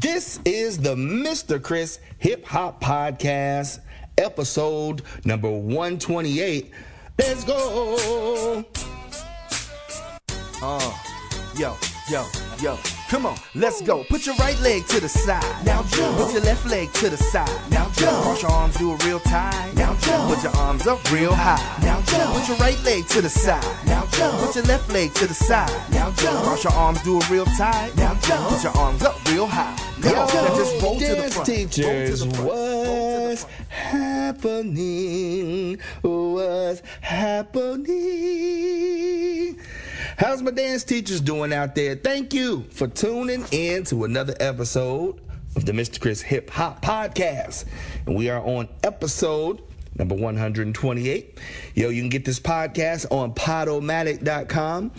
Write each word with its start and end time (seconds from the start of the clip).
This 0.00 0.38
is 0.44 0.78
the 0.78 0.94
Mr. 0.94 1.60
Chris 1.60 1.98
Hip 2.18 2.44
Hop 2.44 2.80
Podcast, 2.80 3.80
episode 4.16 5.02
number 5.24 5.50
128. 5.50 6.70
Let's 7.18 7.42
go. 7.42 8.64
Uh, 10.62 10.98
yo, 11.56 11.76
yo, 12.08 12.24
yo. 12.62 12.97
Come 13.08 13.24
on, 13.24 13.38
let's 13.54 13.80
go. 13.80 14.04
Put 14.04 14.26
your 14.26 14.34
right 14.36 14.60
leg 14.60 14.86
to 14.88 15.00
the 15.00 15.08
side. 15.08 15.64
Now 15.64 15.82
jump. 15.84 16.18
Put 16.18 16.34
your 16.34 16.42
left 16.42 16.66
leg 16.66 16.92
to 16.92 17.08
the 17.08 17.16
side. 17.16 17.48
Now 17.70 17.88
jump. 17.94 18.22
Cross 18.22 18.42
your 18.42 18.50
arms, 18.50 18.76
do 18.76 18.92
it 18.92 19.04
real 19.06 19.20
tight. 19.20 19.72
Now 19.74 19.94
jump. 19.94 20.34
Put 20.34 20.42
your 20.42 20.54
arms 20.56 20.86
up 20.86 21.10
real 21.10 21.34
high. 21.34 21.56
Now 21.82 22.02
jump. 22.02 22.34
Put 22.34 22.48
your 22.48 22.58
right 22.58 22.78
leg 22.84 23.06
to 23.08 23.22
the 23.22 23.30
side. 23.30 23.64
Now 23.86 24.04
jump. 24.12 24.38
Put 24.40 24.56
your 24.56 24.64
left 24.66 24.92
leg 24.92 25.14
to 25.14 25.26
the 25.26 25.32
side. 25.32 25.72
Now 25.90 26.12
jump. 26.12 26.44
Cross 26.44 26.64
your 26.64 26.74
arms, 26.74 27.02
do 27.02 27.16
it 27.16 27.30
real 27.30 27.46
tight. 27.46 27.96
Now 27.96 28.12
jump. 28.20 28.50
Put 28.50 28.64
your 28.64 28.76
arms 28.76 29.02
up 29.02 29.16
real 29.30 29.46
high. 29.46 29.74
Come 30.02 30.18
on, 30.18 30.26
now 30.26 30.56
just 30.56 30.82
roll 30.82 30.98
to 30.98 31.14
the 31.14 31.30
front. 31.30 31.46
Teachers, 31.46 32.20
the 32.20 32.30
front. 32.30 32.50
Roll 32.50 32.84
to 32.84 32.84
the 32.84 32.88
what's 33.28 33.44
happening? 33.68 35.78
What's 36.02 36.82
happening? 37.00 38.57
How's 40.18 40.42
my 40.42 40.50
dance 40.50 40.82
teachers 40.82 41.20
doing 41.20 41.52
out 41.52 41.76
there? 41.76 41.94
Thank 41.94 42.34
you 42.34 42.64
for 42.72 42.88
tuning 42.88 43.44
in 43.52 43.84
to 43.84 44.02
another 44.02 44.34
episode 44.40 45.20
of 45.54 45.64
the 45.64 45.70
Mr. 45.70 46.00
Chris 46.00 46.20
Hip 46.22 46.50
Hop 46.50 46.82
Podcast. 46.82 47.66
And 48.04 48.16
we 48.16 48.28
are 48.28 48.42
on 48.42 48.68
episode 48.82 49.62
number 49.96 50.16
128. 50.16 51.38
Yo, 51.76 51.88
you 51.90 52.02
can 52.02 52.08
get 52.08 52.24
this 52.24 52.40
podcast 52.40 53.06
on 53.12 53.32
podomatic.com. 53.32 54.90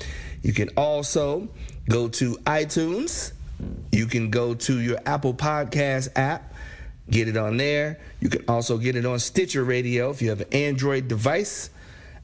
You 0.41 0.53
can 0.53 0.69
also 0.77 1.49
go 1.89 2.07
to 2.07 2.35
iTunes. 2.45 3.33
You 3.91 4.05
can 4.05 4.29
go 4.29 4.53
to 4.53 4.79
your 4.79 4.99
Apple 5.05 5.33
Podcast 5.33 6.11
app, 6.15 6.53
get 7.09 7.27
it 7.27 7.35
on 7.35 7.57
there. 7.57 7.99
You 8.21 8.29
can 8.29 8.45
also 8.47 8.77
get 8.77 8.95
it 8.95 9.05
on 9.05 9.19
Stitcher 9.19 9.66
Radio 9.66 10.11
if 10.11 10.22
you 10.22 10.29
have 10.29 10.39
an 10.39 10.53
Android 10.53 11.09
device. 11.09 11.72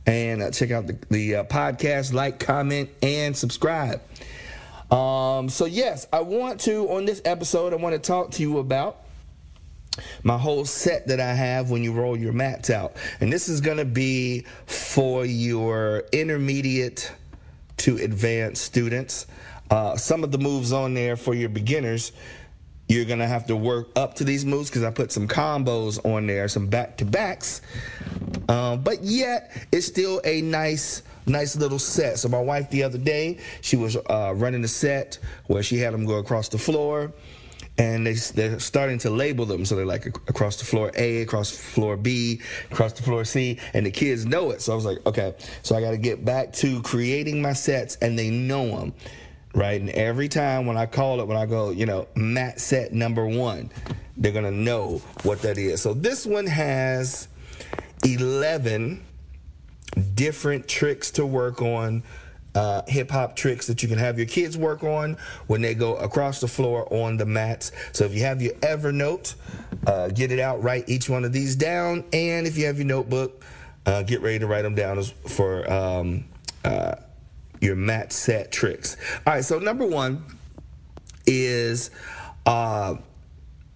And 0.06 0.42
uh, 0.42 0.52
check 0.52 0.72
out 0.72 0.88
the, 0.88 0.98
the 1.09 1.36
uh, 1.36 1.44
podcast, 1.45 2.14
like, 2.14 2.39
comment, 2.39 2.89
and 3.02 3.36
subscribe. 3.36 4.02
Um, 4.92 5.50
so, 5.50 5.66
yes, 5.66 6.08
I 6.14 6.22
want 6.22 6.61
to, 6.61 6.88
on 6.92 7.06
this 7.06 7.22
episode, 7.25 7.73
I 7.73 7.78
want 7.78 7.94
to 7.94 8.00
talk 8.00 8.31
to 8.31 8.42
you 8.42 8.59
about 8.59 9.02
my 10.23 10.38
whole 10.38 10.66
set 10.66 11.08
that 11.08 11.20
I 11.20 11.33
have 11.33 11.70
when 11.70 11.83
you 11.83 11.94
roll 11.94 12.17
your 12.17 12.33
mats 12.33 12.70
out. 12.70 12.95
And 13.20 13.31
this 13.31 13.50
is 13.50 13.61
going 13.61 13.78
to 13.78 13.86
be 13.86 14.45
for 14.66 15.26
your 15.26 16.03
intermediate 16.11 17.11
to 17.78 17.98
advanced 17.98 18.64
students. 18.64 19.26
Uh, 19.72 19.95
some 19.98 20.23
of 20.23 20.31
the 20.31 20.38
moves 20.38 20.72
on 20.72 20.94
there 20.94 21.16
for 21.16 21.33
your 21.33 21.50
beginners, 21.50 22.11
you're 22.88 23.05
to 23.05 23.28
have 23.28 23.47
to 23.47 23.55
work 23.55 23.89
up 23.95 24.16
to 24.16 24.23
these 24.23 24.45
moves 24.45 24.69
because 24.69 24.83
I 24.83 24.91
put 24.91 25.11
some 25.11 25.28
combos 25.28 26.03
on 26.05 26.28
there, 26.28 26.47
some 26.47 26.67
back 26.67 26.97
to 26.97 27.05
backs. 27.05 27.61
Um, 28.47 28.81
but 28.81 29.03
yet, 29.03 29.52
it's 29.72 29.88
still 29.88 30.22
a 30.23 30.42
nice 30.42 31.02
nice 31.25 31.55
little 31.55 31.80
set. 31.80 32.19
So 32.19 32.30
my 32.30 32.39
wife 32.39 32.69
the 32.69 32.83
other 32.83 33.00
day, 33.00 33.39
she 33.61 33.75
was 33.75 33.95
uh, 33.97 34.33
running 34.36 34.64
a 34.64 34.67
set 34.67 35.17
where 35.47 35.64
she 35.64 35.77
had 35.77 35.94
them 35.94 36.05
go 36.05 36.16
across 36.19 36.50
the 36.50 36.59
floor, 36.59 37.11
and 37.80 38.05
they 38.05 38.14
they're 38.14 38.59
starting 38.59 38.99
to 38.99 39.09
label 39.09 39.45
them. 39.45 39.66
So 39.66 39.75
they're 39.75 39.86
like 39.86 40.05
across 40.05 40.58
the 40.58 40.66
floor 40.66 40.92
A, 40.95 41.23
across 41.23 41.49
floor 41.49 41.97
B, 41.97 42.42
across 42.72 42.94
the 42.94 43.02
floor 43.02 43.25
C, 43.25 43.58
and 43.73 43.86
the 43.86 43.92
kids 43.92 44.27
know 44.27 44.52
it. 44.52 44.61
So 44.61 44.73
I 44.73 44.75
was 44.75 44.86
like, 44.86 45.03
okay, 45.08 45.33
so 45.64 45.75
I 45.75 45.81
got 45.81 45.92
to 45.92 45.97
get 45.97 46.23
back 46.23 46.53
to 46.53 46.81
creating 46.83 47.42
my 47.42 47.53
sets, 47.53 47.95
and 47.95 48.17
they 48.17 48.30
know 48.30 48.80
them. 48.80 48.94
Right, 49.56 49.80
and 49.80 49.89
every 49.92 50.28
time 50.28 50.66
when 50.66 50.75
I 50.75 50.86
call 50.86 51.22
it, 51.22 51.28
when 51.28 51.38
I 51.38 51.45
go, 51.45 51.70
you 51.70 51.86
know, 51.86 52.09
mat 52.14 52.59
set 52.59 52.92
number 52.92 53.25
one, 53.25 53.72
they're 54.17 54.34
gonna 54.34 54.52
know 54.52 55.02
what 55.23 55.42
that 55.44 55.58
is. 55.58 55.81
So 55.81 55.94
this 55.94 56.25
one 56.25 56.45
has 56.45 57.30
11 58.03 59.02
different 60.14 60.67
tricks 60.67 61.10
to 61.11 61.26
work 61.26 61.61
on, 61.61 62.04
uh, 62.54 62.82
hip 62.88 63.10
hop 63.10 63.38
tricks 63.38 63.67
that 63.67 63.82
you 63.82 63.88
can 63.88 63.98
have 63.98 64.17
your 64.17 64.27
kids 64.27 64.58
work 64.58 64.83
on 64.83 65.16
when 65.48 65.61
they 65.61 65.73
go 65.73 65.95
across 65.95 66.42
the 66.42 66.49
floor 66.49 66.86
on 66.93 67.16
the 67.16 67.26
mats. 67.26 67.72
So 67.93 68.04
if 68.04 68.14
you 68.14 68.23
have 68.23 68.42
your 68.42 68.55
Evernote, 68.55 69.36
uh, 69.87 70.10
get 70.10 70.33
it 70.33 70.39
out, 70.39 70.61
write 70.64 70.89
each 70.89 71.10
one 71.10 71.23
of 71.23 71.32
these 71.32 71.55
down, 71.55 72.04
and 72.11 72.45
if 72.45 72.58
you 72.58 72.66
have 72.66 72.77
your 72.77 72.87
notebook, 72.87 73.42
uh, 73.86 74.04
get 74.04 74.22
ready 74.22 74.39
to 74.39 74.48
write 74.48 74.64
them 74.64 74.76
down 74.76 75.02
for 75.27 75.72
um, 75.72 76.26
uh, 76.66 76.95
your 77.65 77.76
mat 77.76 78.14
set 78.14 78.52
tricks. 78.52 78.95
All 79.26 79.33
right, 79.33 79.43
so 79.43 79.59
number 79.59 79.86
one 79.86 80.23
is. 81.26 81.89
Uh, 82.45 82.95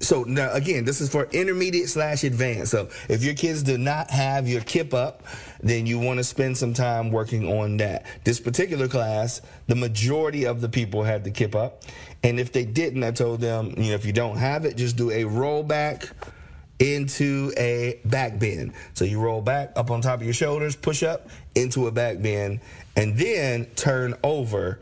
so 0.01 0.23
now 0.23 0.53
again, 0.53 0.85
this 0.85 1.01
is 1.01 1.09
for 1.09 1.25
intermediate 1.31 1.89
slash 1.89 2.23
advanced. 2.23 2.71
So 2.71 2.87
if 3.09 3.21
your 3.21 3.33
kids 3.33 3.63
do 3.63 3.77
not 3.77 4.09
have 4.11 4.47
your 4.47 4.61
kip 4.61 4.93
up, 4.93 5.23
then 5.61 5.85
you 5.85 5.99
want 5.99 6.19
to 6.19 6.23
spend 6.23 6.57
some 6.57 6.73
time 6.73 7.11
working 7.11 7.45
on 7.49 7.75
that. 7.77 8.05
This 8.23 8.39
particular 8.39 8.87
class, 8.87 9.41
the 9.67 9.75
majority 9.75 10.45
of 10.45 10.61
the 10.61 10.69
people 10.69 11.03
had 11.03 11.25
the 11.25 11.31
kip 11.31 11.53
up, 11.53 11.83
and 12.23 12.39
if 12.39 12.53
they 12.53 12.63
didn't, 12.63 13.03
I 13.03 13.11
told 13.11 13.41
them, 13.41 13.73
you 13.75 13.89
know, 13.89 13.95
if 13.95 14.05
you 14.05 14.13
don't 14.13 14.37
have 14.37 14.63
it, 14.63 14.77
just 14.77 14.95
do 14.95 15.09
a 15.09 15.23
rollback 15.23 16.11
into 16.79 17.51
a 17.57 17.99
back 18.05 18.39
bend. 18.39 18.73
So 18.93 19.05
you 19.05 19.19
roll 19.19 19.41
back 19.41 19.73
up 19.75 19.91
on 19.91 20.01
top 20.01 20.19
of 20.19 20.25
your 20.25 20.33
shoulders, 20.33 20.75
push 20.75 21.03
up 21.03 21.29
into 21.55 21.87
a 21.87 21.91
back 21.91 22.21
bend, 22.21 22.61
and 22.95 23.17
then 23.17 23.65
turn 23.75 24.15
over 24.23 24.79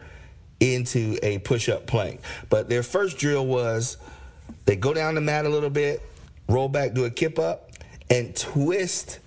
into 0.60 1.18
a 1.22 1.40
push 1.40 1.70
up 1.70 1.86
plank. 1.88 2.22
But 2.50 2.70
their 2.70 2.84
first 2.84 3.18
drill 3.18 3.46
was 3.46 3.98
they 4.66 4.76
go 4.76 4.94
down 4.94 5.16
the 5.16 5.22
mat 5.22 5.46
a 5.46 5.50
little 5.50 5.70
bit, 5.70 6.02
roll 6.48 6.70
back, 6.70 6.94
do 6.94 7.06
a 7.06 7.10
kip 7.10 7.40
up, 7.40 7.72
and 8.10 8.36
twist 8.36 9.20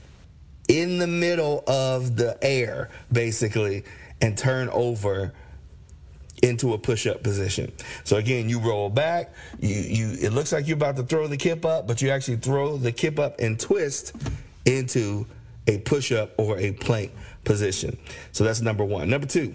in 0.69 0.99
the 0.99 1.07
middle 1.07 1.65
of 1.67 2.17
the 2.17 2.39
air, 2.43 2.91
basically, 3.13 3.85
and 4.21 4.39
turn 4.39 4.69
over 4.69 5.33
into 6.43 6.73
a 6.75 6.79
push-up 6.79 7.23
position. 7.23 7.73
So 8.05 8.17
again, 8.17 8.49
you 8.49 8.59
roll 8.61 8.91
back, 8.91 9.33
you 9.59 9.75
you 9.75 10.13
it 10.21 10.33
looks 10.33 10.53
like 10.53 10.67
you're 10.67 10.77
about 10.77 10.97
to 10.97 11.03
throw 11.03 11.27
the 11.27 11.37
kip 11.37 11.65
up, 11.65 11.87
but 11.87 12.01
you 12.03 12.11
actually 12.11 12.39
throw 12.39 12.77
the 12.77 12.93
kip 12.93 13.19
up 13.19 13.41
and 13.41 13.59
twist 13.59 14.15
into 14.65 15.27
a 15.67 15.79
push-up 15.79 16.33
or 16.39 16.59
a 16.59 16.73
plank 16.73 17.13
position. 17.45 17.99
So 18.33 18.45
that's 18.45 18.61
number 18.61 18.85
1. 18.85 19.09
Number 19.09 19.27
2, 19.27 19.55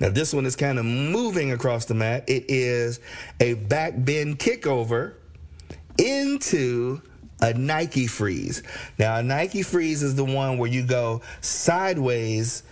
now 0.00 0.10
this 0.10 0.32
one 0.32 0.46
is 0.46 0.56
kind 0.56 0.78
of 0.78 0.84
moving 0.84 1.52
across 1.52 1.84
the 1.86 1.94
mat. 1.94 2.24
It 2.28 2.44
is 2.48 3.00
a 3.40 3.54
back 3.54 3.92
bend 3.96 4.38
kickover 4.38 5.14
into 5.98 7.00
a 7.40 7.52
Nike 7.52 8.06
freeze. 8.06 8.62
Now 8.98 9.16
a 9.16 9.22
Nike 9.22 9.62
freeze 9.62 10.02
is 10.02 10.14
the 10.14 10.24
one 10.24 10.58
where 10.58 10.70
you 10.70 10.84
go 10.84 11.22
sideways. 11.40 12.62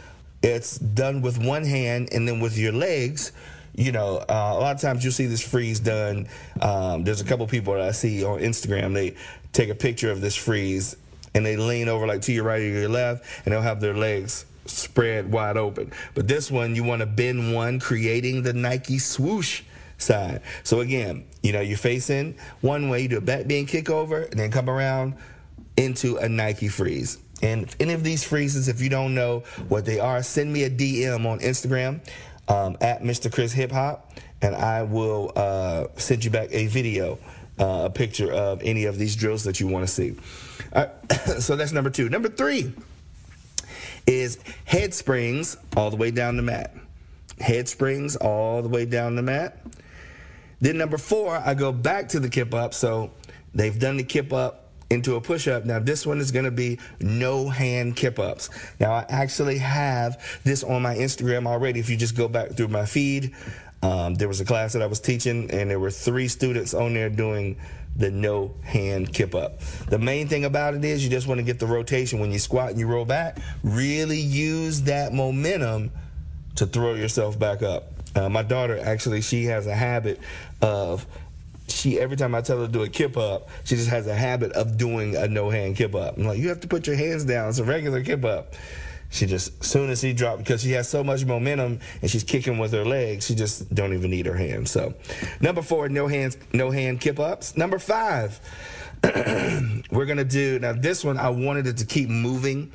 It's 0.42 0.78
done 0.78 1.22
with 1.22 1.38
one 1.38 1.64
hand 1.64 2.08
and 2.12 2.26
then 2.26 2.40
with 2.40 2.58
your 2.58 2.72
legs. 2.72 3.32
You 3.74 3.92
know, 3.92 4.18
uh, 4.18 4.52
a 4.54 4.60
lot 4.60 4.74
of 4.74 4.80
times 4.80 5.02
you'll 5.02 5.12
see 5.12 5.26
this 5.26 5.40
freeze 5.40 5.80
done. 5.80 6.28
Um, 6.60 7.04
there's 7.04 7.20
a 7.20 7.24
couple 7.24 7.46
people 7.46 7.74
that 7.74 7.82
I 7.82 7.92
see 7.92 8.24
on 8.24 8.40
Instagram. 8.40 8.92
They 8.92 9.16
take 9.52 9.70
a 9.70 9.74
picture 9.74 10.10
of 10.10 10.20
this 10.20 10.34
freeze 10.34 10.96
and 11.34 11.46
they 11.46 11.56
lean 11.56 11.88
over 11.88 12.06
like 12.06 12.22
to 12.22 12.32
your 12.32 12.44
right 12.44 12.60
or 12.60 12.66
your 12.66 12.88
left, 12.88 13.24
and 13.44 13.52
they'll 13.52 13.62
have 13.62 13.80
their 13.80 13.94
legs 13.94 14.44
spread 14.66 15.32
wide 15.32 15.56
open. 15.56 15.92
But 16.14 16.28
this 16.28 16.50
one, 16.50 16.76
you 16.76 16.84
want 16.84 17.00
to 17.00 17.06
bend 17.06 17.54
one, 17.54 17.80
creating 17.80 18.42
the 18.42 18.52
Nike 18.52 18.98
swoosh 18.98 19.62
side. 19.98 20.42
So 20.62 20.80
again, 20.80 21.24
you 21.42 21.52
know, 21.52 21.60
you're 21.60 21.78
facing 21.78 22.36
one 22.60 22.88
way, 22.88 23.02
you 23.02 23.08
do 23.08 23.18
a 23.18 23.22
back 23.22 23.46
bend 23.48 23.68
kick 23.68 23.88
over, 23.88 24.22
and 24.22 24.38
then 24.38 24.50
come 24.50 24.68
around 24.68 25.14
into 25.76 26.16
a 26.18 26.28
Nike 26.28 26.68
freeze. 26.68 27.18
And 27.42 27.64
if 27.64 27.76
any 27.80 27.92
of 27.92 28.04
these 28.04 28.22
freezes, 28.24 28.68
if 28.68 28.80
you 28.80 28.88
don't 28.88 29.14
know 29.14 29.40
what 29.68 29.84
they 29.84 29.98
are, 29.98 30.22
send 30.22 30.52
me 30.52 30.62
a 30.64 30.70
DM 30.70 31.26
on 31.26 31.40
Instagram 31.40 32.00
um, 32.48 32.76
at 32.80 33.02
Mr. 33.02 33.32
Chris 33.32 33.52
Hip 33.52 33.72
Hop, 33.72 34.12
and 34.40 34.54
I 34.54 34.82
will 34.84 35.32
uh, 35.34 35.86
send 35.96 36.24
you 36.24 36.30
back 36.30 36.48
a 36.52 36.66
video, 36.66 37.18
uh, 37.58 37.82
a 37.86 37.90
picture 37.90 38.32
of 38.32 38.62
any 38.62 38.84
of 38.84 38.96
these 38.96 39.16
drills 39.16 39.44
that 39.44 39.60
you 39.60 39.66
want 39.66 39.86
to 39.86 39.92
see. 39.92 40.16
So 41.38 41.56
that's 41.56 41.72
number 41.72 41.90
two. 41.90 42.08
Number 42.08 42.28
three 42.28 42.72
is 44.06 44.38
head 44.64 44.94
springs 44.94 45.56
all 45.76 45.90
the 45.90 45.96
way 45.96 46.10
down 46.10 46.36
the 46.36 46.42
mat. 46.42 46.74
Head 47.38 47.68
springs 47.68 48.16
all 48.16 48.62
the 48.62 48.68
way 48.68 48.86
down 48.86 49.14
the 49.16 49.22
mat. 49.22 49.58
Then 50.60 50.78
number 50.78 50.96
four, 50.96 51.36
I 51.36 51.54
go 51.54 51.72
back 51.72 52.08
to 52.10 52.20
the 52.20 52.28
kip 52.28 52.54
up. 52.54 52.72
So 52.72 53.10
they've 53.54 53.78
done 53.78 53.96
the 53.96 54.04
kip 54.04 54.32
up 54.32 54.61
into 54.92 55.16
a 55.16 55.20
push 55.20 55.48
up. 55.48 55.64
Now 55.64 55.78
this 55.78 56.06
one 56.06 56.18
is 56.18 56.30
going 56.30 56.44
to 56.44 56.50
be 56.50 56.78
no 57.00 57.48
hand 57.48 57.96
kip 57.96 58.18
ups. 58.18 58.50
Now 58.78 58.92
I 58.92 59.06
actually 59.08 59.58
have 59.58 60.22
this 60.44 60.62
on 60.62 60.82
my 60.82 60.94
Instagram 60.94 61.46
already. 61.46 61.80
If 61.80 61.88
you 61.90 61.96
just 61.96 62.16
go 62.16 62.28
back 62.28 62.52
through 62.52 62.68
my 62.68 62.84
feed, 62.84 63.34
um, 63.82 64.14
there 64.14 64.28
was 64.28 64.40
a 64.40 64.44
class 64.44 64.74
that 64.74 64.82
I 64.82 64.86
was 64.86 65.00
teaching, 65.00 65.50
and 65.50 65.70
there 65.70 65.80
were 65.80 65.90
three 65.90 66.28
students 66.28 66.72
on 66.72 66.94
there 66.94 67.10
doing 67.10 67.56
the 67.96 68.10
no 68.10 68.54
hand 68.62 69.12
kip 69.12 69.34
up. 69.34 69.60
The 69.88 69.98
main 69.98 70.28
thing 70.28 70.44
about 70.44 70.74
it 70.74 70.84
is 70.84 71.04
you 71.04 71.10
just 71.10 71.26
want 71.26 71.38
to 71.38 71.42
get 71.42 71.58
the 71.58 71.66
rotation 71.66 72.20
when 72.20 72.30
you 72.30 72.38
squat 72.38 72.70
and 72.70 72.78
you 72.78 72.86
roll 72.86 73.04
back. 73.04 73.38
Really 73.62 74.20
use 74.20 74.82
that 74.82 75.12
momentum 75.12 75.90
to 76.56 76.66
throw 76.66 76.94
yourself 76.94 77.38
back 77.38 77.62
up. 77.62 77.92
Uh, 78.14 78.28
my 78.28 78.42
daughter 78.42 78.78
actually, 78.78 79.20
she 79.20 79.44
has 79.46 79.66
a 79.66 79.74
habit 79.74 80.20
of 80.60 81.06
she 81.72 81.98
every 81.98 82.16
time 82.16 82.34
I 82.34 82.40
tell 82.40 82.58
her 82.60 82.66
to 82.66 82.72
do 82.72 82.82
a 82.82 82.88
kip 82.88 83.16
up, 83.16 83.48
she 83.64 83.76
just 83.76 83.88
has 83.88 84.06
a 84.06 84.14
habit 84.14 84.52
of 84.52 84.76
doing 84.76 85.16
a 85.16 85.28
no 85.28 85.50
hand 85.50 85.76
kip 85.76 85.94
up. 85.94 86.16
I'm 86.16 86.24
like, 86.24 86.38
you 86.38 86.48
have 86.48 86.60
to 86.60 86.68
put 86.68 86.86
your 86.86 86.96
hands 86.96 87.24
down. 87.24 87.48
It's 87.48 87.58
a 87.58 87.64
regular 87.64 88.02
kip 88.02 88.24
up. 88.24 88.54
She 89.10 89.26
just 89.26 89.60
as 89.60 89.66
soon 89.66 89.90
as 89.90 90.00
he 90.00 90.14
dropped 90.14 90.38
because 90.38 90.62
she 90.62 90.72
has 90.72 90.88
so 90.88 91.04
much 91.04 91.26
momentum 91.26 91.80
and 92.00 92.10
she's 92.10 92.24
kicking 92.24 92.58
with 92.58 92.72
her 92.72 92.84
legs, 92.84 93.26
she 93.26 93.34
just 93.34 93.72
don't 93.74 93.92
even 93.92 94.10
need 94.10 94.24
her 94.24 94.36
hands. 94.36 94.70
So, 94.70 94.94
number 95.40 95.60
four, 95.60 95.90
no 95.90 96.06
hands, 96.06 96.38
no 96.54 96.70
hand 96.70 97.00
kip 97.00 97.20
ups. 97.20 97.54
Number 97.54 97.78
five, 97.78 98.40
we're 99.90 100.06
gonna 100.06 100.24
do 100.24 100.58
now. 100.58 100.72
This 100.72 101.04
one 101.04 101.18
I 101.18 101.30
wanted 101.30 101.66
it 101.66 101.76
to 101.78 101.86
keep 101.86 102.08
moving 102.08 102.72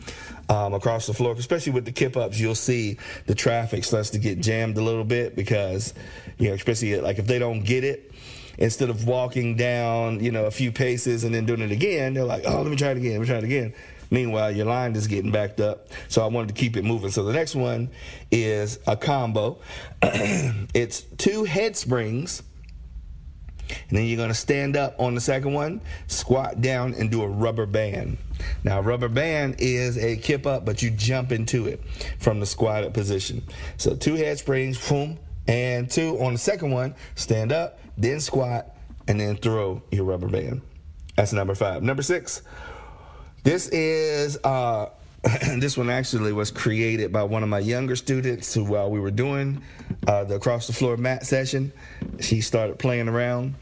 um, 0.50 0.74
across 0.74 1.07
the 1.07 1.13
floor, 1.13 1.33
especially 1.33 1.74
with 1.74 1.85
the 1.85 1.91
kip 1.91 2.18
ups. 2.18 2.39
You'll 2.39 2.56
see 2.56 2.97
the 3.25 3.35
traffic 3.35 3.83
starts 3.83 4.09
to 4.12 4.19
get 4.19 4.41
jammed 4.41 4.77
a 4.77 4.81
little 4.81 5.03
bit 5.03 5.35
because 5.35 5.94
you 6.38 6.50
know, 6.50 6.56
especially 6.56 7.00
like 7.00 7.19
if 7.19 7.27
they 7.27 7.39
don't 7.39 7.63
get 7.63 7.83
it 7.83 8.12
instead 8.57 8.89
of 8.89 9.07
walking 9.07 9.56
down, 9.56 10.24
you 10.24 10.31
know, 10.31 10.45
a 10.45 10.51
few 10.51 10.71
paces 10.71 11.24
and 11.24 11.33
then 11.33 11.45
doing 11.45 11.62
it 11.62 11.71
again, 11.71 12.13
they're 12.13 12.24
like, 12.24 12.44
oh, 12.45 12.62
let 12.62 12.69
me 12.69 12.75
try 12.75 12.89
it 12.89 12.97
again, 12.97 13.13
let 13.13 13.21
me 13.21 13.27
try 13.27 13.38
it 13.38 13.44
again. 13.44 13.73
Meanwhile, 14.09 14.51
your 14.51 14.65
line 14.65 14.95
is 14.95 15.07
getting 15.07 15.31
backed 15.31 15.59
up. 15.59 15.88
So 16.07 16.23
I 16.23 16.27
wanted 16.27 16.50
to 16.50 16.53
keep 16.53 16.77
it 16.77 16.83
moving. 16.83 17.09
So 17.09 17.23
the 17.23 17.33
next 17.33 17.56
one 17.56 17.89
is 18.31 18.80
a 18.88 18.95
combo. 18.95 19.59
it's 20.01 21.01
two 21.18 21.44
head 21.44 21.75
springs. 21.75 22.41
And 23.89 23.97
then 23.97 24.05
you're 24.05 24.17
going 24.17 24.29
to 24.29 24.35
stand 24.35 24.77
up 24.77 24.95
on 24.99 25.15
the 25.15 25.21
second 25.21 25.53
one, 25.53 25.81
squat 26.07 26.61
down, 26.61 26.93
and 26.93 27.09
do 27.11 27.21
a 27.23 27.27
rubber 27.27 27.65
band. 27.65 28.17
Now, 28.63 28.79
rubber 28.81 29.09
band 29.09 29.55
is 29.59 29.97
a 29.97 30.17
kip 30.17 30.45
up, 30.45 30.65
but 30.65 30.81
you 30.81 30.91
jump 30.91 31.31
into 31.31 31.67
it 31.67 31.81
from 32.19 32.39
the 32.39 32.45
squatted 32.45 32.93
position. 32.93 33.43
So, 33.77 33.95
two 33.95 34.15
head 34.15 34.37
springs, 34.39 34.77
boom, 34.87 35.19
and 35.47 35.89
two 35.89 36.17
on 36.19 36.33
the 36.33 36.39
second 36.39 36.71
one, 36.71 36.95
stand 37.15 37.51
up, 37.51 37.79
then 37.97 38.19
squat, 38.19 38.75
and 39.07 39.19
then 39.19 39.37
throw 39.37 39.81
your 39.91 40.05
rubber 40.05 40.27
band. 40.27 40.61
That's 41.15 41.33
number 41.33 41.55
five. 41.55 41.81
Number 41.81 42.03
six, 42.03 42.43
this 43.43 43.67
is 43.69 44.37
uh, 44.43 44.89
this 45.57 45.77
one 45.77 45.89
actually 45.89 46.31
was 46.31 46.51
created 46.51 47.12
by 47.12 47.24
one 47.24 47.44
of 47.44 47.50
my 47.50 47.59
younger 47.59 47.95
students 47.95 48.53
who, 48.53 48.63
while 48.63 48.89
we 48.89 49.00
were 49.00 49.12
doing 49.12 49.62
uh, 50.07 50.24
the 50.24 50.35
across 50.35 50.68
the 50.68 50.74
floor 50.74 50.95
mat 50.97 51.25
session, 51.25 51.71
she 52.19 52.41
started 52.41 52.79
playing 52.79 53.09
around, 53.09 53.56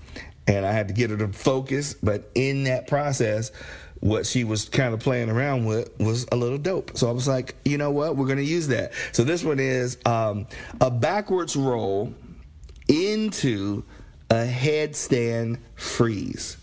and 0.48 0.66
I 0.66 0.72
had 0.72 0.88
to 0.90 0.94
get 0.94 1.10
her 1.10 1.18
to 1.18 1.28
focus. 1.30 1.96
But 1.96 2.30
in 2.36 2.66
that 2.66 2.88
process, 2.88 3.52
what 4.00 4.26
she 4.26 4.44
was 4.44 4.70
kind 4.70 4.94
of 4.94 5.00
playing 5.00 5.30
around 5.30 5.66
with 5.66 5.98
was 6.00 6.28
a 6.32 6.36
little 6.36 6.58
dope. 6.58 6.96
So 6.96 7.10
I 7.10 7.12
was 7.12 7.28
like, 7.28 7.56
you 7.66 7.78
know 7.78 7.92
what, 7.92 8.16
we're 8.16 8.28
going 8.28 8.38
to 8.38 8.44
use 8.44 8.68
that. 8.68 8.94
So 9.12 9.24
this 9.24 9.44
one 9.44 9.60
is 9.60 9.98
um, 10.06 10.48
a 10.82 10.92
backwards 10.92 11.56
roll 11.56 12.14
into 12.88 13.84
a 14.30 14.46
headstand 14.46 15.58
freeze. 15.76 16.58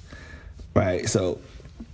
Right. 0.74 1.08
So 1.08 1.40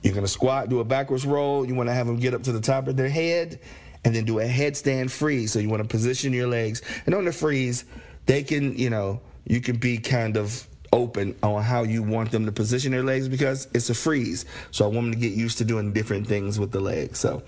you're 0.03 0.15
going 0.15 0.25
to 0.25 0.31
squat, 0.31 0.69
do 0.69 0.81
a 0.81 0.85
backwards 0.85 1.27
roll. 1.27 1.67
You 1.67 1.75
want 1.75 1.89
to 1.89 1.95
have 1.95 2.07
them 2.07 2.17
get 2.19 2.35
up 2.35 2.43
to 2.45 2.53
the 2.53 2.61
top 2.61 2.89
of 2.89 2.97
their 2.97 3.09
head 3.09 3.61
and 4.05 4.15
then 4.15 4.25
do 4.25 4.39
a 4.39 4.45
headstand 4.45 5.11
freeze. 5.11 5.53
So 5.53 5.59
you 5.59 5.69
want 5.69 5.83
to 5.83 5.89
position 5.89 6.33
your 6.33 6.47
legs. 6.47 6.83
And 7.07 7.15
on 7.15 7.25
the 7.25 7.33
freeze, 7.33 7.85
they 8.27 8.43
can, 8.43 8.77
you 8.77 8.91
know, 8.91 9.21
you 9.47 9.61
can 9.61 9.77
be 9.77 9.99
kind 9.99 10.37
of 10.37 10.67
open 10.93 11.35
on 11.43 11.63
how 11.63 11.83
you 11.83 12.03
want 12.03 12.31
them 12.31 12.47
to 12.47 12.53
position 12.53 12.93
their 12.93 13.03
legs 13.03 13.29
because 13.29 13.69
it's 13.75 13.91
a 13.91 13.95
freeze. 13.95 14.45
So 14.71 14.85
I 14.85 14.89
want 14.89 15.07
them 15.07 15.13
to 15.13 15.19
get 15.19 15.37
used 15.37 15.59
to 15.59 15.65
doing 15.65 15.93
different 15.93 16.27
things 16.27 16.59
with 16.59 16.71
the 16.71 16.81
legs. 16.81 17.19
So 17.19 17.43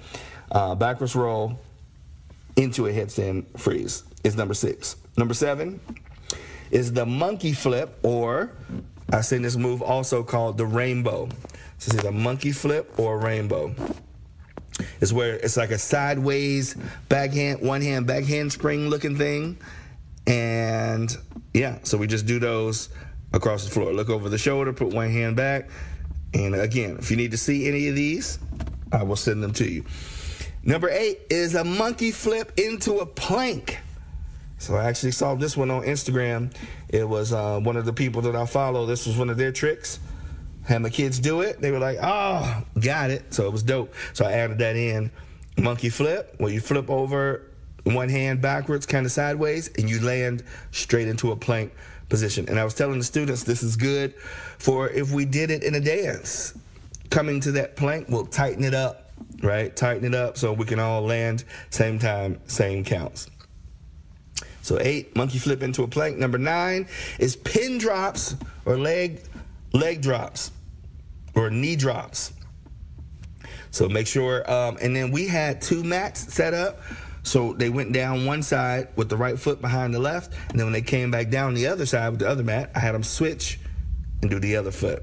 uh, 0.51 0.75
backwards 0.75 1.15
roll 1.15 1.59
into 2.57 2.87
a 2.87 2.93
headstand 2.93 3.47
freeze 3.59 4.05
is 4.25 4.37
number 4.37 4.55
six. 4.55 4.97
Number 5.17 5.35
seven 5.35 5.81
is 6.71 6.93
the 6.93 7.07
monkey 7.07 7.53
flip, 7.53 7.99
or 8.03 8.53
I've 9.13 9.25
seen 9.25 9.43
this 9.43 9.57
move 9.57 9.83
also 9.83 10.23
called 10.23 10.59
the 10.59 10.67
rainbow. 10.67 11.29
So 11.81 11.95
it's 11.95 11.95
either 12.05 12.11
a 12.11 12.13
monkey 12.13 12.53
flip 12.53 12.93
or 12.99 13.15
a 13.15 13.25
rainbow. 13.25 13.75
It's 15.01 15.15
where 15.15 15.37
it's 15.37 15.57
like 15.57 15.71
a 15.71 15.79
sideways 15.79 16.77
backhand, 17.09 17.63
one 17.63 17.81
hand 17.81 18.07
backhand 18.07 18.53
spring 18.53 18.89
looking 18.91 19.17
thing. 19.17 19.57
And 20.27 21.17
yeah, 21.55 21.79
so 21.83 21.97
we 21.97 22.07
just 22.07 22.27
do 22.27 22.39
those 22.39 22.91
across 23.33 23.65
the 23.65 23.71
floor. 23.71 23.95
Look 23.95 24.11
over 24.11 24.29
the 24.29 24.37
shoulder, 24.37 24.75
put 24.75 24.89
one 24.89 25.11
hand 25.11 25.37
back. 25.37 25.71
And 26.35 26.55
again, 26.55 26.97
if 26.99 27.11
you 27.11 27.17
need 27.17 27.31
to 27.31 27.39
see 27.39 27.67
any 27.67 27.89
of 27.89 27.95
these, 27.95 28.39
I 28.93 29.03
will 29.03 29.17
send 29.17 29.43
them 29.43 29.55
to 29.55 29.65
you. 29.65 29.87
Number 30.63 30.91
eight 30.91 31.23
is 31.31 31.55
a 31.55 31.65
monkey 31.65 32.11
flip 32.11 32.53
into 32.59 32.99
a 32.99 33.07
plank. 33.07 33.79
So 34.59 34.77
I 34.77 34.85
actually 34.85 35.13
saw 35.13 35.35
this 35.35 35.57
one 35.57 35.71
on 35.71 35.85
Instagram. 35.85 36.55
It 36.91 37.09
was 37.09 37.33
uh, 37.33 37.59
one 37.61 37.79
of 37.79 37.87
the 37.87 37.95
people 37.95 38.21
that 38.23 38.37
I 38.37 38.45
follow. 38.45 38.85
This 38.85 39.07
was 39.07 39.17
one 39.17 39.31
of 39.31 39.39
their 39.39 39.51
tricks. 39.51 39.99
Had 40.65 40.83
my 40.83 40.91
kids 40.91 41.19
do 41.19 41.41
it. 41.41 41.61
They 41.61 41.71
were 41.71 41.79
like, 41.79 41.99
oh, 42.03 42.63
got 42.79 43.11
it. 43.11 43.33
So 43.35 43.47
it 43.47 43.53
was 43.53 43.63
dope. 43.63 43.95
So 44.13 44.25
I 44.25 44.33
added 44.33 44.59
that 44.59 44.77
in. 44.77 45.11
Monkey 45.59 45.91
flip, 45.91 46.35
where 46.39 46.53
you 46.53 46.61
flip 46.61 46.89
over 46.89 47.43
one 47.85 48.09
hand 48.09 48.41
backwards, 48.41 48.87
kind 48.87 49.07
of 49.07 49.13
sideways, 49.13 49.69
and 49.79 49.89
you 49.89 50.01
land 50.01 50.43
straight 50.71 51.09
into 51.09 51.33
a 51.33 51.37
plank 51.37 51.73
position. 52.09 52.49
And 52.49 52.59
I 52.59 52.65
was 52.65 52.75
telling 52.75 52.99
the 52.99 53.05
students 53.05 53.45
this 53.45 53.63
is 53.63 53.77
good 53.77 54.15
for 54.59 54.89
if 54.89 55.13
we 55.13 55.25
did 55.25 55.51
it 55.51 55.63
in 55.65 55.75
a 55.75 55.81
dance. 55.81 56.55
Coming 57.11 57.41
to 57.41 57.53
that 57.53 57.77
plank, 57.77 58.09
we'll 58.09 58.27
tighten 58.27 58.63
it 58.63 58.75
up, 58.75 59.11
right? 59.43 59.75
Tighten 59.75 60.05
it 60.05 60.15
up 60.15 60.37
so 60.37 60.53
we 60.53 60.65
can 60.65 60.79
all 60.79 61.03
land 61.03 61.45
same 61.71 61.99
time, 61.99 62.41
same 62.47 62.85
counts. 62.85 63.29
So 64.63 64.79
eight, 64.81 65.17
monkey 65.17 65.39
flip 65.39 65.63
into 65.63 65.83
a 65.83 65.89
plank. 65.89 66.19
Number 66.19 66.39
nine 66.39 66.87
is 67.19 67.35
pin 67.35 67.79
drops 67.79 68.37
or 68.65 68.77
leg 68.77 69.23
leg 69.73 70.01
drops 70.01 70.51
or 71.35 71.51
knee 71.51 71.77
drops. 71.77 72.33
So 73.71 73.89
make 73.89 74.07
sure, 74.07 74.51
um, 74.51 74.79
and 74.81 74.95
then 74.95 75.11
we 75.11 75.29
had 75.29 75.63
two 75.63 75.85
mats 75.85 76.33
set 76.33 76.55
up. 76.55 76.81
So 77.23 77.53
they 77.53 77.69
went 77.69 77.93
down 77.93 78.25
one 78.25 78.43
side 78.43 78.89
with 78.97 79.11
the 79.11 79.17
right 79.17 79.39
foot 79.39 79.61
behind 79.61 79.93
the 79.93 79.99
left, 79.99 80.33
and 80.49 80.59
then 80.59 80.67
when 80.67 80.73
they 80.73 80.83
came 80.83 81.11
back 81.11 81.29
down 81.29 81.53
the 81.53 81.67
other 81.67 81.85
side 81.85 82.09
with 82.09 82.21
the 82.21 82.29
other 82.29 82.43
mat, 82.43 82.71
I 82.75 82.81
had 82.81 82.95
them 82.95 83.03
switch 83.03 83.61
and 84.23 84.31
do 84.31 84.39
the 84.41 84.57
other 84.57 84.71
foot. 84.71 85.03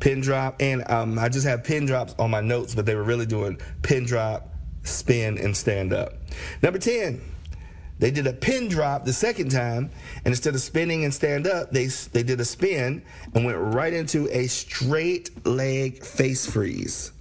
Pin 0.00 0.20
drop, 0.20 0.56
and 0.60 0.88
um, 0.90 1.18
I 1.18 1.30
just 1.30 1.46
have 1.46 1.64
pin 1.64 1.86
drops 1.86 2.14
on 2.18 2.30
my 2.30 2.42
notes, 2.42 2.74
but 2.74 2.84
they 2.84 2.94
were 2.94 3.02
really 3.02 3.26
doing 3.26 3.58
pin 3.82 4.04
drop, 4.04 4.50
spin, 4.82 5.38
and 5.38 5.56
stand 5.56 5.94
up. 5.94 6.12
Number 6.62 6.78
10, 6.78 7.20
they 7.98 8.10
did 8.10 8.26
a 8.26 8.32
pin 8.32 8.68
drop 8.68 9.04
the 9.04 9.12
second 9.12 9.50
time, 9.50 9.90
and 10.24 10.26
instead 10.26 10.54
of 10.54 10.60
spinning 10.60 11.04
and 11.04 11.12
stand 11.12 11.46
up, 11.46 11.70
they 11.70 11.86
they 11.86 12.22
did 12.22 12.40
a 12.40 12.44
spin 12.44 13.02
and 13.34 13.44
went 13.44 13.58
right 13.58 13.92
into 13.92 14.28
a 14.30 14.46
straight 14.46 15.46
leg 15.46 16.04
face 16.04 16.46
freeze. 16.46 17.12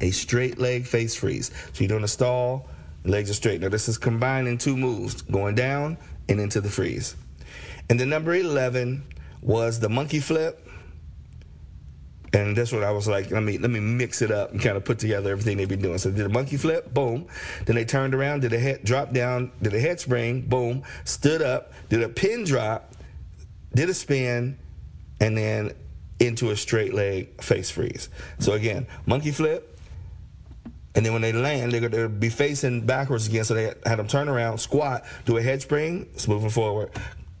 A 0.00 0.10
straight 0.10 0.58
leg 0.58 0.86
face 0.86 1.14
freeze. 1.14 1.50
So 1.72 1.80
you're 1.80 1.88
doing 1.88 2.04
a 2.04 2.08
stall, 2.08 2.68
legs 3.04 3.30
are 3.30 3.34
straight. 3.34 3.60
Now 3.60 3.68
this 3.68 3.88
is 3.88 3.98
combining 3.98 4.58
two 4.58 4.76
moves, 4.76 5.22
going 5.22 5.54
down 5.54 5.96
and 6.28 6.40
into 6.40 6.60
the 6.60 6.70
freeze. 6.70 7.16
And 7.88 8.00
the 8.00 8.06
number 8.06 8.34
11 8.34 9.04
was 9.42 9.78
the 9.78 9.88
monkey 9.88 10.20
flip 10.20 10.65
and 12.36 12.54
that's 12.54 12.70
what 12.70 12.84
I 12.84 12.90
was 12.90 13.08
like, 13.08 13.30
let 13.30 13.42
me 13.42 13.56
let 13.56 13.70
me 13.70 13.80
mix 13.80 14.20
it 14.20 14.30
up 14.30 14.52
and 14.52 14.60
kind 14.60 14.76
of 14.76 14.84
put 14.84 14.98
together 14.98 15.30
everything 15.30 15.56
they've 15.56 15.68
been 15.68 15.80
doing. 15.80 15.96
So 15.96 16.10
did 16.10 16.26
a 16.26 16.28
monkey 16.28 16.58
flip, 16.58 16.92
boom. 16.92 17.26
Then 17.64 17.76
they 17.76 17.86
turned 17.86 18.14
around, 18.14 18.42
did 18.42 18.52
a 18.52 18.58
head 18.58 18.84
drop 18.84 19.12
down, 19.12 19.50
did 19.62 19.72
a 19.72 19.80
head 19.80 20.00
spring, 20.00 20.42
boom, 20.42 20.82
stood 21.04 21.40
up, 21.40 21.72
did 21.88 22.02
a 22.02 22.10
pin 22.10 22.44
drop, 22.44 22.92
did 23.74 23.88
a 23.88 23.94
spin, 23.94 24.58
and 25.18 25.36
then 25.36 25.72
into 26.20 26.50
a 26.50 26.56
straight 26.56 26.92
leg 26.92 27.42
face 27.42 27.70
freeze. 27.70 28.10
So 28.38 28.52
again, 28.52 28.86
monkey 29.06 29.30
flip, 29.30 29.78
and 30.94 31.06
then 31.06 31.14
when 31.14 31.22
they 31.22 31.32
land, 31.32 31.72
they're 31.72 31.80
going 31.80 31.92
to 31.92 32.08
be 32.10 32.28
facing 32.28 32.84
backwards 32.84 33.28
again. 33.28 33.44
So 33.44 33.54
they 33.54 33.72
had 33.86 33.98
them 33.98 34.08
turn 34.08 34.28
around, 34.28 34.58
squat, 34.58 35.06
do 35.24 35.38
a 35.38 35.42
head 35.42 35.62
spring, 35.62 36.06
it's 36.12 36.28
moving 36.28 36.50
forward. 36.50 36.90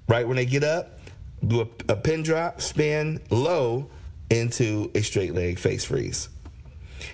Right 0.08 0.26
when 0.26 0.36
they 0.36 0.46
get 0.46 0.64
up, 0.64 1.00
do 1.46 1.60
a, 1.60 1.92
a 1.92 1.96
pin 1.96 2.22
drop, 2.22 2.62
spin 2.62 3.20
low, 3.28 3.90
into 4.30 4.90
a 4.94 5.02
straight 5.02 5.34
leg 5.34 5.58
face 5.58 5.84
freeze. 5.84 6.28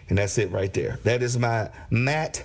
And 0.09 0.19
that's 0.19 0.39
it 0.39 0.51
right 0.51 0.73
there. 0.73 0.99
That 1.05 1.23
is 1.23 1.39
my 1.39 1.71
mat 1.91 2.43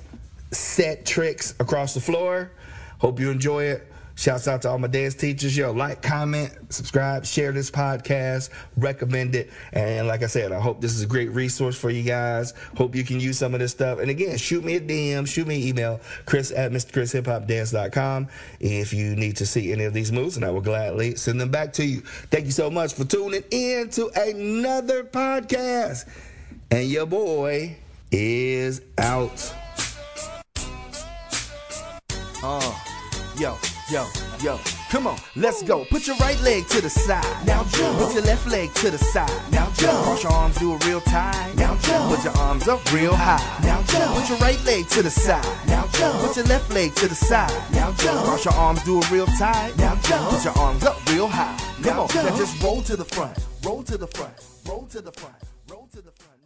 set 0.51 1.05
tricks 1.05 1.53
across 1.59 1.93
the 1.93 2.01
floor. 2.01 2.51
Hope 2.99 3.19
you 3.19 3.29
enjoy 3.29 3.65
it. 3.65 3.91
Shouts 4.17 4.47
out 4.47 4.63
to 4.63 4.69
all 4.69 4.79
my 4.79 4.87
dance 4.87 5.13
teachers. 5.13 5.55
Yo, 5.55 5.71
like, 5.71 6.01
comment, 6.01 6.51
subscribe, 6.73 7.23
share 7.23 7.51
this 7.51 7.69
podcast, 7.69 8.49
recommend 8.75 9.35
it. 9.35 9.51
And 9.73 10.07
like 10.07 10.23
I 10.23 10.25
said, 10.25 10.51
I 10.51 10.59
hope 10.59 10.81
this 10.81 10.95
is 10.95 11.03
a 11.03 11.05
great 11.05 11.31
resource 11.31 11.77
for 11.77 11.91
you 11.91 12.01
guys. 12.01 12.55
Hope 12.75 12.95
you 12.95 13.03
can 13.03 13.19
use 13.19 13.37
some 13.37 13.53
of 13.53 13.59
this 13.59 13.73
stuff. 13.73 13.99
And 13.99 14.09
again, 14.09 14.37
shoot 14.37 14.65
me 14.65 14.77
a 14.77 14.81
DM, 14.81 15.27
shoot 15.27 15.45
me 15.45 15.61
an 15.61 15.67
email, 15.67 16.01
chris 16.25 16.51
at 16.51 16.71
mrchrishiphopdance.com 16.71 18.27
if 18.59 18.91
you 18.91 19.15
need 19.15 19.37
to 19.37 19.45
see 19.45 19.71
any 19.71 19.83
of 19.83 19.93
these 19.93 20.11
moves, 20.11 20.35
and 20.35 20.43
I 20.43 20.49
will 20.49 20.61
gladly 20.61 21.15
send 21.15 21.39
them 21.39 21.51
back 21.51 21.71
to 21.73 21.85
you. 21.85 22.01
Thank 22.01 22.45
you 22.45 22.51
so 22.51 22.71
much 22.71 22.95
for 22.95 23.05
tuning 23.05 23.43
in 23.51 23.91
to 23.91 24.09
another 24.15 25.03
podcast. 25.03 26.09
And 26.71 26.89
your 26.89 27.05
boy 27.05 27.77
is 28.11 28.81
out. 28.97 29.53
Uh, 32.43 32.79
yo. 33.37 33.55
Yo, 33.89 34.05
yo. 34.41 34.59
Come 34.89 35.07
on, 35.07 35.17
let's 35.35 35.63
go. 35.63 35.85
Put 35.85 36.07
your 36.07 36.15
right 36.17 36.39
leg 36.41 36.67
to 36.69 36.81
the 36.81 36.89
side. 36.89 37.23
Now 37.45 37.63
jump. 37.65 37.99
Put 37.99 38.13
your 38.13 38.23
left 38.23 38.47
leg 38.47 38.73
to 38.75 38.91
the 38.91 38.97
side. 38.97 39.29
Now 39.51 39.69
jump. 39.71 40.03
Cross 40.03 40.23
your 40.23 40.31
arms, 40.31 40.57
do 40.57 40.75
it 40.75 40.85
real 40.85 41.01
tight. 41.01 41.53
Now 41.55 41.75
jump. 41.77 42.15
Put 42.15 42.23
your 42.23 42.37
arms 42.37 42.67
up 42.67 42.93
real 42.93 43.15
high. 43.15 43.43
Now 43.63 43.81
jump. 43.83 44.15
Put 44.15 44.29
your 44.29 44.37
right 44.39 44.63
leg 44.65 44.87
to 44.89 45.03
the 45.03 45.09
side. 45.09 45.43
Now 45.67 45.87
jump. 45.93 46.19
Put 46.21 46.37
your 46.37 46.45
left 46.45 46.69
leg 46.71 46.95
to 46.95 47.07
the 47.07 47.15
side. 47.15 47.51
Now 47.73 47.91
jump. 47.93 48.25
Cross 48.25 48.45
your 48.45 48.53
arms, 48.53 48.83
do 48.83 48.99
it 48.99 49.11
real 49.11 49.27
tight. 49.37 49.73
Now 49.77 49.95
jump. 50.03 50.29
Put 50.29 50.45
your 50.45 50.57
arms 50.57 50.83
up 50.83 51.05
real 51.11 51.27
high. 51.27 51.57
Come 51.83 51.99
on, 51.99 52.07
now 52.13 52.37
just 52.37 52.61
roll 52.63 52.81
to 52.83 52.95
the 52.95 53.05
front. 53.05 53.37
Roll 53.63 53.83
to 53.83 53.97
the 53.97 54.07
front. 54.07 54.33
Roll 54.67 54.85
to 54.87 55.01
the 55.01 55.11
front. 55.11 55.35
Roll 55.69 55.87
to 55.91 56.01
the 56.01 56.11
front. 56.11 56.36